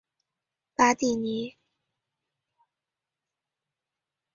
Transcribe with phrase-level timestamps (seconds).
[0.75, 1.55] 巴蒂尼。